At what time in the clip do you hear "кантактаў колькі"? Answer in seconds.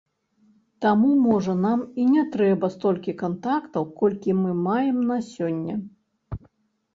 3.19-4.35